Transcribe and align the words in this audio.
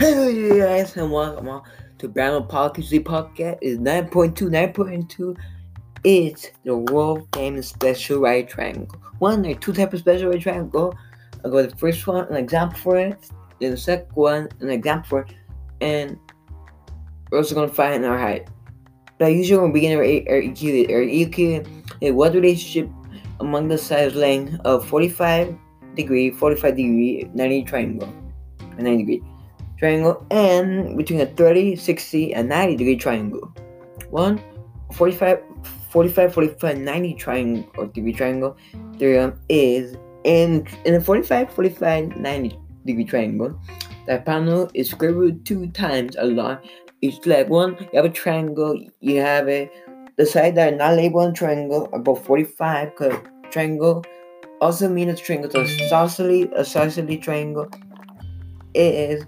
Hello, 0.00 0.26
you 0.26 0.58
guys, 0.58 0.96
and 0.96 1.12
welcome 1.12 1.62
to 1.98 2.08
Brown 2.08 2.48
Politics 2.48 2.88
Podcast. 3.04 3.58
Is 3.60 3.78
9.2, 3.78 4.34
9.2 4.74 5.36
is 6.02 6.50
the 6.64 6.76
world 6.76 7.28
famous 7.32 7.68
special 7.68 8.18
right 8.18 8.46
triangle. 8.48 9.00
One, 9.20 9.42
there 9.42 9.52
are 9.52 9.54
two 9.54 9.72
types 9.72 9.94
of 9.94 10.00
special 10.00 10.30
right 10.30 10.40
triangle. 10.40 10.98
I'll 11.44 11.52
go 11.52 11.64
the 11.64 11.76
first 11.76 12.04
one, 12.08 12.26
an 12.26 12.34
example 12.34 12.76
for 12.76 12.96
it, 12.96 13.30
then 13.60 13.70
the 13.70 13.76
second 13.76 14.10
one, 14.14 14.48
an 14.58 14.70
example 14.70 15.08
for 15.08 15.20
it, 15.20 15.32
and 15.80 16.18
we're 17.30 17.38
also 17.38 17.54
going 17.54 17.68
to 17.68 17.74
find 17.74 18.04
our 18.04 18.18
height. 18.18 18.48
But 19.18 19.26
usually, 19.26 19.60
when 19.60 19.70
we 19.70 19.80
begin 19.80 19.96
our, 19.96 20.02
our 20.02 20.42
EQ, 20.42 20.90
our 20.90 21.02
EQ 21.02 22.14
what 22.14 22.34
relationship 22.34 22.90
among 23.38 23.68
the 23.68 23.78
sides 23.78 24.16
length 24.16 24.60
of 24.64 24.84
45 24.88 25.56
degree, 25.94 26.32
45 26.32 26.76
degree, 26.76 27.30
90 27.32 27.62
triangle, 27.62 28.12
90 28.76 28.96
degree 28.96 29.22
triangle, 29.78 30.26
and 30.30 30.96
between 30.96 31.20
a 31.20 31.26
30, 31.26 31.76
60, 31.76 32.34
and 32.34 32.48
90 32.48 32.76
degree 32.76 32.96
triangle. 32.96 33.52
One 34.10 34.40
45, 34.92 35.40
45, 35.90 36.34
45, 36.34 36.78
90 36.78 37.14
triangle 37.14 37.70
or 37.76 37.86
degree 37.86 38.12
triangle 38.12 38.56
theorem 38.98 39.38
is 39.48 39.96
in 40.24 40.66
in 40.84 40.94
a 40.94 41.00
45, 41.00 41.52
45, 41.52 42.16
90 42.16 42.58
degree 42.84 43.04
triangle. 43.04 43.58
The 44.06 44.18
panel 44.18 44.70
is 44.74 44.90
square 44.90 45.12
root 45.12 45.44
two 45.44 45.68
times 45.68 46.16
along 46.16 46.58
each 47.00 47.26
leg. 47.26 47.48
One, 47.48 47.76
you 47.80 47.88
have 47.94 48.04
a 48.04 48.10
triangle, 48.10 48.78
you 49.00 49.20
have 49.20 49.48
a 49.48 49.70
the 50.16 50.26
side 50.26 50.54
that 50.54 50.72
are 50.72 50.76
not 50.76 50.96
labeled 50.96 51.34
triangle 51.34 51.88
both 52.04 52.24
45 52.24 52.90
because 52.90 53.18
triangle 53.50 54.04
also 54.60 54.88
means 54.88 55.20
a 55.20 55.22
triangle. 55.22 55.50
So 55.50 55.62
isosceles, 55.62 56.48
a 56.54 56.60
isosceles 56.60 57.24
triangle 57.24 57.68
is 58.74 59.24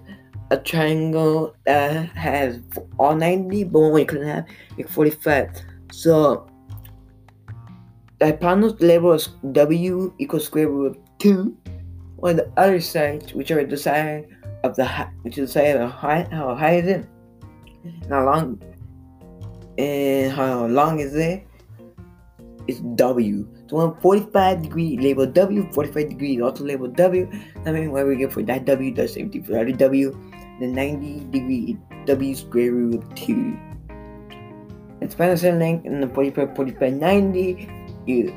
a 0.49 0.57
triangle 0.57 1.55
that 1.65 2.09
has 2.09 2.59
all 2.97 3.15
90, 3.15 3.65
but 3.65 3.79
one 3.79 4.05
couldn't 4.05 4.27
have 4.27 4.45
like 4.77 4.89
45. 4.89 5.49
So 5.91 6.47
the 8.19 8.27
hypotenuse 8.27 8.79
label 8.79 9.13
is 9.13 9.29
W 9.51 10.13
equals 10.17 10.45
square 10.45 10.69
root 10.69 10.95
of 10.95 10.97
2. 11.19 11.57
On 12.23 12.35
the 12.35 12.51
other 12.57 12.81
side, 12.81 13.31
which 13.33 13.51
are 13.51 13.63
the 13.63 13.77
side 13.77 14.25
of 14.63 14.75
the 14.75 14.87
which 15.21 15.37
is 15.37 15.53
the 15.53 15.59
side 15.59 15.75
of 15.75 15.81
the 15.81 15.87
height, 15.87 16.31
how 16.33 16.55
high 16.55 16.77
is 16.77 16.87
it? 16.87 17.05
And 17.83 18.09
how 18.09 18.25
long 18.25 18.59
and 19.77 20.31
how 20.33 20.65
long 20.65 20.99
is 20.99 21.15
it? 21.15 21.45
It's 22.67 22.79
W. 22.95 23.47
So 23.67 23.77
one 23.77 24.01
45 24.01 24.63
degree 24.63 24.97
label 24.97 25.27
W, 25.27 25.71
45 25.71 26.09
degree 26.09 26.41
also 26.41 26.63
label 26.63 26.87
W. 26.87 27.29
I 27.65 27.71
mean, 27.71 27.91
where 27.91 28.07
we 28.07 28.15
get 28.15 28.33
for 28.33 28.41
that 28.43 28.65
W, 28.65 28.93
the 28.93 29.07
same 29.07 29.29
thing 29.29 29.43
for 29.43 29.63
the 29.63 29.73
W. 29.73 30.17
The 30.59 30.67
90 30.67 31.27
degree 31.31 31.77
W 32.05 32.35
square 32.35 32.71
root 32.71 32.95
of 32.95 33.15
2. 33.15 33.57
It's 35.01 35.13
find 35.13 35.31
the 35.31 35.37
same 35.37 35.59
length 35.59 35.85
in 35.85 36.01
the 36.01 36.07
45, 36.09 36.55
45, 36.55 36.93
90. 36.93 37.69
You 38.07 38.33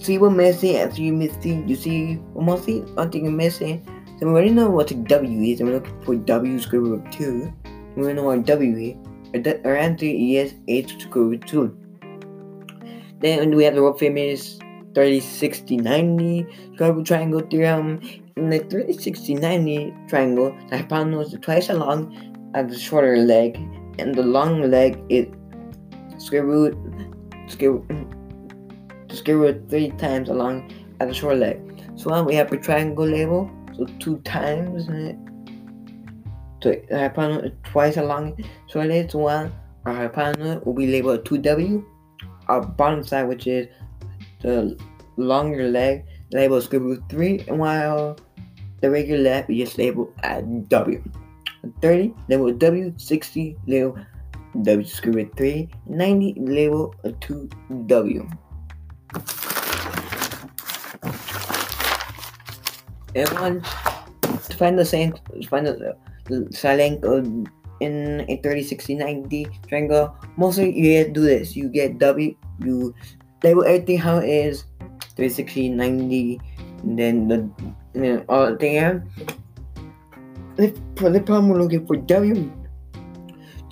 see 0.00 0.18
what 0.18 0.30
missing, 0.30 0.76
after 0.76 1.02
you 1.02 1.12
missing, 1.12 1.68
you 1.68 1.76
see 1.76 2.14
what 2.32 2.44
mostly 2.44 2.80
one 2.80 3.10
thing 3.10 3.24
you're 3.24 3.32
missing. 3.32 3.84
So 4.18 4.26
we 4.26 4.32
already 4.32 4.50
know 4.50 4.70
what 4.70 4.88
the 4.88 4.94
W 4.94 5.42
is, 5.42 5.60
and 5.60 5.68
we're 5.68 5.76
looking 5.76 6.02
for 6.02 6.14
W 6.14 6.58
square 6.58 6.80
root 6.80 7.06
of 7.06 7.12
2. 7.12 7.52
We 7.96 8.02
already 8.02 8.16
know 8.16 8.24
what 8.24 8.46
W 8.46 8.96
is. 9.34 9.60
Our 9.64 9.76
answer 9.76 10.06
is 10.06 10.54
H 10.68 11.00
square 11.02 11.24
root 11.24 11.46
2. 11.46 11.76
Then 13.20 13.54
we 13.54 13.64
have 13.64 13.74
the 13.74 13.82
world 13.82 13.98
famous 13.98 14.58
30, 14.94 15.20
60, 15.20 15.76
90 15.76 16.46
square 16.74 17.02
triangle 17.02 17.40
theorem. 17.40 18.00
In 18.36 18.50
the 18.50 18.58
30, 18.58 18.92
60, 18.94 19.34
90 19.34 19.94
triangle, 20.08 20.56
the 20.68 20.78
hypotenuse 20.78 21.32
is 21.32 21.40
twice 21.40 21.70
as 21.70 21.78
long 21.78 22.52
as 22.54 22.70
the 22.70 22.78
shorter 22.78 23.16
leg, 23.18 23.56
and 23.98 24.14
the 24.14 24.22
long 24.22 24.70
leg 24.70 24.98
is 25.08 25.26
square 26.18 26.44
root, 26.44 26.76
square, 27.48 27.80
square 29.10 29.38
root 29.38 29.68
three 29.68 29.90
times 29.92 30.30
as 30.30 30.36
long 30.36 30.72
as 31.00 31.08
the 31.08 31.14
short 31.14 31.36
leg. 31.36 31.60
So 31.96 32.10
now 32.10 32.22
we 32.22 32.34
have 32.34 32.50
a 32.52 32.56
triangle 32.56 33.06
label, 33.06 33.50
so 33.76 33.84
two 33.98 34.18
times 34.20 34.86
so 36.62 36.70
the 36.90 36.98
hypotenuse 36.98 37.52
twice 37.64 37.96
as 37.96 38.04
long 38.04 38.36
short 38.68 38.88
leg, 38.88 39.10
so 39.10 39.18
one 39.20 39.52
our 39.86 39.94
hypotenuse 39.94 40.64
will 40.64 40.74
be 40.74 40.86
labeled 40.86 41.24
2W. 41.24 41.84
Our 42.48 42.66
bottom 42.66 43.02
side, 43.02 43.28
which 43.28 43.46
is 43.46 43.68
the 44.40 44.78
longer 45.16 45.68
leg, 45.68 46.04
labeled 46.32 46.64
square 46.64 46.80
root 46.80 47.02
3, 47.08 47.44
and 47.48 47.58
while 47.58 48.16
the 48.80 48.90
regular 48.90 49.22
leg 49.22 49.44
we 49.48 49.58
just 49.58 49.78
label 49.78 50.12
as 50.22 50.44
W. 50.68 51.02
30 51.82 52.14
label 52.28 52.52
W, 52.52 52.94
60 52.96 53.56
label 53.66 53.98
W 54.62 54.86
root 55.04 55.36
3, 55.36 55.68
90 55.86 56.34
label 56.38 56.94
a 57.04 57.10
2W. 57.10 58.38
And 63.14 63.28
one 63.30 63.60
to 63.60 64.56
find 64.56 64.78
the 64.78 64.84
same 64.84 65.14
find 65.48 65.66
the, 65.66 65.96
of 67.04 67.26
in 67.80 68.24
a 68.28 68.36
30, 68.36 68.62
60, 68.62 68.94
90 68.94 69.46
triangle, 69.66 70.14
mostly 70.36 70.76
you 70.76 71.02
get 71.02 71.12
do 71.12 71.22
this. 71.22 71.56
You 71.56 71.68
get 71.68 71.98
W, 71.98 72.36
you 72.62 72.94
label 73.42 73.64
everything 73.64 73.98
how 73.98 74.18
it 74.18 74.28
is 74.28 74.64
30, 75.16 75.28
60, 75.28 75.68
90, 75.70 76.40
and 76.82 76.98
then 76.98 77.28
the 77.28 77.50
you 77.94 78.24
all. 78.28 78.56
For 80.96 81.10
the 81.10 81.20
problem 81.20 81.48
we're 81.48 81.58
looking 81.58 81.86
for 81.86 81.96
W. 81.96 82.52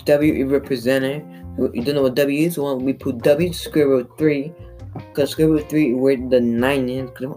W 0.04 0.44
is 0.44 0.50
represented. 0.50 1.22
You 1.58 1.82
don't 1.82 1.96
know 1.96 2.02
what 2.02 2.14
W 2.14 2.46
is, 2.46 2.54
so 2.54 2.74
we 2.76 2.92
put 2.92 3.18
W 3.22 3.52
square 3.52 3.88
root 3.88 4.10
3. 4.18 4.52
Because 4.94 5.30
square 5.30 5.48
root 5.48 5.68
3 5.68 5.92
is 5.92 5.96
where 5.96 6.16
the 6.16 6.40
9 6.40 6.88
is. 6.88 7.10
So 7.18 7.36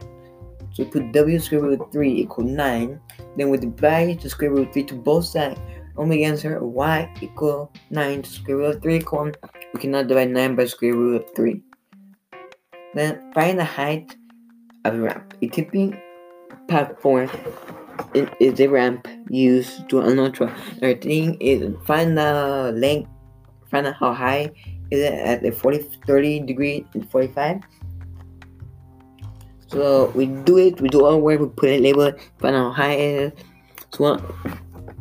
we 0.78 0.86
put 0.86 1.12
W 1.12 1.40
square 1.40 1.62
root 1.62 1.92
3 1.92 2.22
equal 2.22 2.46
9. 2.46 3.00
Then 3.36 3.50
we 3.50 3.58
divide 3.58 4.22
the 4.22 4.30
square 4.30 4.52
root 4.52 4.74
3 4.74 4.84
to 4.86 4.96
both 4.96 5.25
sides. 5.25 5.59
Only 5.98 6.24
answer 6.24 6.63
y 6.63 7.12
equal 7.22 7.72
9 7.90 8.24
square 8.24 8.58
root 8.58 8.81
3 8.81 8.96
equal 8.96 9.31
We 9.74 9.80
cannot 9.81 10.08
divide 10.08 10.31
9 10.31 10.56
by 10.56 10.66
square 10.66 10.94
root 10.94 11.22
of 11.22 11.36
3. 11.36 11.62
Then 12.94 13.31
find 13.34 13.57
the 13.57 13.66
height 13.66 14.16
of 14.85 14.96
a 14.96 15.00
ramp. 15.00 15.34
A 15.41 15.47
tipping 15.47 16.00
platform 16.68 17.29
It 18.13 18.28
is 18.40 18.59
a 18.59 18.68
ramp 18.68 19.07
used 19.29 19.88
to 19.90 20.02
unload 20.02 20.34
truck. 20.34 20.52
Our 20.81 20.96
thing 20.96 21.40
is 21.40 21.63
find 21.85 22.18
the 22.18 22.74
length, 22.75 23.09
find 23.69 23.88
out 23.88 23.96
how 23.96 24.13
high 24.13 24.51
is 24.91 25.00
it 25.00 25.13
at 25.13 25.41
the 25.41 25.51
40, 25.51 26.00
30 26.06 26.40
degree 26.41 26.85
and 26.94 27.09
45. 27.09 27.62
So 29.68 30.12
we 30.13 30.25
do 30.25 30.57
it, 30.57 30.81
we 30.81 30.90
do 30.90 31.06
all 31.06 31.22
work, 31.22 31.40
we 31.40 31.47
put 31.47 31.69
a 31.69 31.80
label, 31.80 32.12
find 32.40 32.56
out 32.56 32.75
how 32.75 32.84
high 32.84 32.94
it 32.94 33.16
is. 33.24 33.31
So 33.91 34.19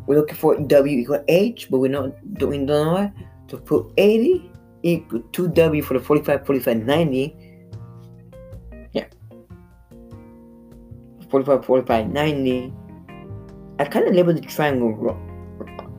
we're 0.07 0.19
looking 0.19 0.37
for 0.37 0.55
W 0.55 0.99
equal 0.99 1.23
H, 1.27 1.67
but 1.69 1.79
we're 1.79 1.91
not 1.91 2.11
doing 2.35 2.65
know 2.65 2.93
what. 2.93 3.11
So 3.49 3.57
put 3.57 3.91
80 3.97 4.51
equal 4.83 5.19
2W 5.33 5.83
for 5.83 5.95
the 5.95 5.99
45, 5.99 6.45
45, 6.45 6.77
90. 6.77 7.50
45, 11.31 11.65
45, 11.65 12.09
90. 12.11 12.73
I 13.79 13.85
kind 13.85 14.07
of 14.07 14.13
labeled 14.13 14.37
the 14.37 14.41
triangle 14.41 14.91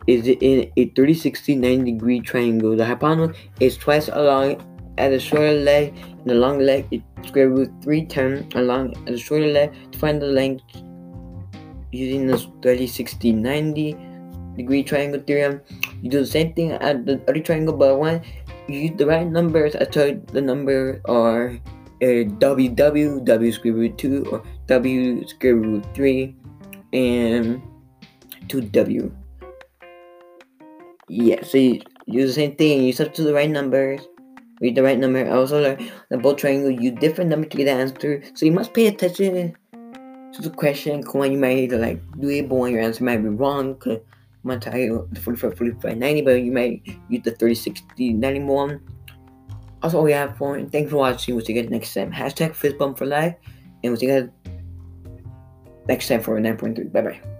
is 0.06 0.26
in 0.26 0.70
a 0.76 0.86
30, 0.96 1.14
60, 1.14 1.56
90 1.56 1.92
degree 1.92 2.20
triangle. 2.20 2.76
The 2.76 2.84
hypotenuse 2.84 3.36
is 3.60 3.76
twice 3.76 4.08
along 4.08 4.62
as 4.98 5.12
the 5.12 5.20
shorter 5.20 5.52
leg 5.52 5.94
and 5.96 6.26
the 6.26 6.34
long 6.34 6.58
leg 6.58 6.86
is 6.90 7.00
square 7.26 7.48
root 7.48 7.70
3 7.82 8.06
times 8.06 8.54
along 8.54 8.96
at 9.06 9.14
the 9.14 9.18
shorter 9.18 9.46
leg 9.46 9.72
to 9.92 9.98
find 9.98 10.20
the 10.20 10.26
length 10.26 10.64
using 11.92 12.26
the 12.26 12.38
30, 12.62 12.86
60, 12.86 13.32
90 13.32 13.96
degree 14.56 14.82
triangle 14.82 15.20
theorem. 15.20 15.60
You 16.02 16.10
do 16.10 16.20
the 16.20 16.26
same 16.26 16.52
thing 16.54 16.72
at 16.72 17.06
the 17.06 17.20
other 17.28 17.40
triangle, 17.40 17.76
but 17.76 17.98
when 17.98 18.22
you 18.68 18.90
use 18.90 18.96
the 18.96 19.06
right 19.06 19.26
numbers, 19.26 19.74
I 19.76 19.84
told 19.84 20.26
the 20.28 20.40
number 20.40 21.00
are 21.06 21.58
uh, 22.02 22.24
w 22.38 22.68
w 22.70 23.20
w 23.20 23.52
square 23.52 23.74
root 23.74 23.98
2 23.98 24.26
or 24.32 24.42
w 24.66 25.26
square 25.26 25.56
root 25.56 25.84
3 25.94 26.34
and 26.92 27.62
2w. 28.48 29.19
Yeah, 31.12 31.42
so 31.42 31.58
you 31.58 31.82
use 32.06 32.30
the 32.30 32.34
same 32.34 32.54
thing, 32.54 32.84
you 32.84 32.92
substitute 32.92 33.24
the 33.24 33.34
right 33.34 33.50
numbers, 33.50 34.00
read 34.60 34.76
the 34.76 34.84
right 34.84 34.96
number. 34.96 35.28
Also, 35.28 35.60
learn 35.60 35.90
the 36.08 36.18
both 36.18 36.36
triangle 36.36 36.70
use 36.70 36.96
different 37.00 37.30
number 37.30 37.48
to 37.48 37.56
get 37.56 37.64
the 37.64 37.72
answer, 37.72 38.22
so 38.34 38.46
you 38.46 38.52
must 38.52 38.72
pay 38.72 38.86
attention 38.86 39.56
to 39.72 40.40
the 40.40 40.50
question. 40.50 41.02
When 41.02 41.32
you 41.32 41.38
might 41.38 41.72
like 41.72 42.00
do 42.20 42.28
it, 42.28 42.48
but 42.48 42.54
when 42.54 42.72
your 42.72 42.82
answer 42.82 43.02
might 43.02 43.24
be 43.24 43.28
wrong, 43.28 43.74
cause 43.74 43.98
I'm 44.44 44.50
gonna 44.50 44.60
tell 44.60 44.78
you 44.78 45.08
the 45.10 45.20
45, 45.20 45.58
45, 45.58 45.96
90, 45.96 46.22
but 46.22 46.42
you 46.42 46.52
might 46.52 46.86
use 47.08 47.24
the 47.24 47.32
30, 47.32 47.56
60, 47.56 48.12
91. 48.12 48.80
That's 49.82 49.94
all 49.94 50.04
we 50.04 50.12
have 50.12 50.36
for 50.36 50.54
and 50.54 50.70
thanks 50.70 50.92
for 50.92 50.98
watching. 50.98 51.34
We'll 51.34 51.44
see 51.44 51.54
you 51.54 51.62
guys 51.62 51.72
next 51.72 51.92
time. 51.92 52.12
Hashtag 52.12 52.54
fist 52.54 52.78
bump 52.78 52.98
for 52.98 53.06
life, 53.06 53.34
and 53.82 53.90
we'll 53.90 53.96
see 53.96 54.06
you 54.06 54.20
guys 54.20 54.30
next 55.88 56.06
time 56.06 56.22
for 56.22 56.40
9.3. 56.40 56.92
Bye 56.92 57.00
bye. 57.00 57.39